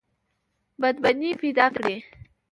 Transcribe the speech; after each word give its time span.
بدبیني 0.81 1.31
پیدا 1.41 1.65
کړي. 1.75 1.95